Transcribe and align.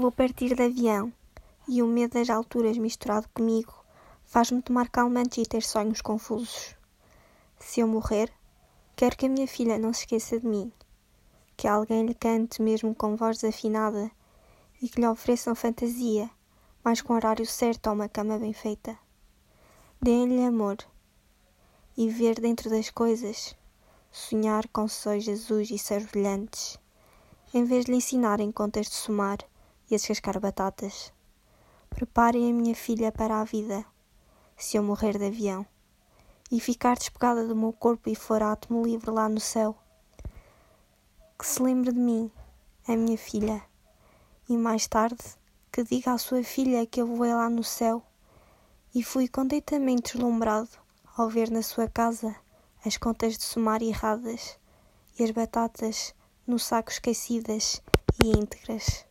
Vou 0.00 0.10
partir 0.10 0.54
de 0.54 0.62
avião 0.62 1.12
e 1.68 1.82
o 1.82 1.86
medo 1.86 2.14
das 2.14 2.30
alturas 2.30 2.78
misturado 2.78 3.28
comigo 3.34 3.84
faz-me 4.24 4.62
tomar 4.62 4.88
calmantes 4.88 5.36
e 5.36 5.46
ter 5.46 5.62
sonhos 5.62 6.00
confusos. 6.00 6.74
Se 7.58 7.80
eu 7.80 7.86
morrer, 7.86 8.32
quero 8.96 9.14
que 9.14 9.26
a 9.26 9.28
minha 9.28 9.46
filha 9.46 9.78
não 9.78 9.92
se 9.92 10.00
esqueça 10.00 10.40
de 10.40 10.46
mim, 10.46 10.72
que 11.54 11.68
alguém 11.68 12.06
lhe 12.06 12.14
cante 12.14 12.62
mesmo 12.62 12.94
com 12.94 13.14
voz 13.14 13.40
desafinada 13.40 14.10
e 14.80 14.88
que 14.88 15.02
lhe 15.02 15.06
ofereçam 15.06 15.54
fantasia, 15.54 16.30
mas 16.82 17.02
com 17.02 17.12
horário 17.12 17.44
certo 17.44 17.88
a 17.88 17.92
uma 17.92 18.08
cama 18.08 18.38
bem 18.38 18.54
feita. 18.54 18.98
Deem-lhe 20.00 20.42
amor 20.42 20.78
e 21.94 22.08
ver 22.08 22.40
dentro 22.40 22.70
das 22.70 22.88
coisas, 22.88 23.54
sonhar 24.10 24.66
com 24.68 24.88
sóis 24.88 25.28
azuis 25.28 25.70
e 25.70 25.76
céus 25.76 26.06
brilhantes, 26.06 26.78
em 27.52 27.64
vez 27.64 27.84
de 27.84 27.90
lhe 27.90 27.98
ensinarem 27.98 28.50
contas 28.50 28.86
de 28.86 28.94
somar 28.94 29.40
e 29.90 29.94
a 29.94 29.98
descascar 29.98 30.38
batatas. 30.38 31.12
Preparem 31.90 32.50
a 32.50 32.54
minha 32.54 32.74
filha 32.74 33.10
para 33.10 33.40
a 33.40 33.44
vida, 33.44 33.84
se 34.56 34.76
eu 34.76 34.82
morrer 34.82 35.18
de 35.18 35.26
avião, 35.26 35.66
e 36.50 36.60
ficar 36.60 36.96
despegada 36.96 37.46
do 37.46 37.56
meu 37.56 37.72
corpo 37.72 38.08
e 38.08 38.14
for 38.14 38.42
átomo 38.42 38.84
livre 38.84 39.10
lá 39.10 39.28
no 39.28 39.40
céu. 39.40 39.76
Que 41.38 41.46
se 41.46 41.62
lembre 41.62 41.92
de 41.92 41.98
mim, 41.98 42.30
a 42.86 42.96
minha 42.96 43.18
filha, 43.18 43.62
e 44.48 44.56
mais 44.56 44.86
tarde 44.86 45.22
que 45.72 45.84
diga 45.84 46.12
à 46.12 46.18
sua 46.18 46.42
filha 46.42 46.86
que 46.86 47.00
eu 47.00 47.06
voei 47.06 47.32
lá 47.32 47.48
no 47.48 47.62
céu 47.62 48.02
e 48.94 49.02
fui 49.02 49.28
completamente 49.28 50.14
deslumbrado 50.14 50.70
ao 51.16 51.28
ver 51.28 51.50
na 51.50 51.62
sua 51.62 51.88
casa 51.88 52.34
as 52.84 52.96
contas 52.96 53.36
de 53.38 53.44
somar 53.44 53.82
erradas 53.82 54.58
e 55.18 55.22
as 55.22 55.30
batatas 55.30 56.14
no 56.46 56.58
saco 56.58 56.90
esquecidas 56.90 57.80
e 58.24 58.28
íntegras. 58.36 59.09